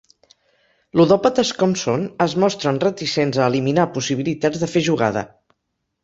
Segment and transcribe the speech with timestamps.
[0.99, 5.23] Ludòpates com són, es mostren reticents a eliminar possibilitats de fer jugada.